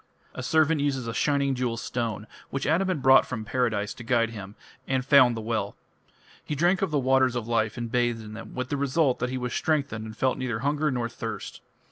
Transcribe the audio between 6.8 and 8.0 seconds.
of the "waters of life" and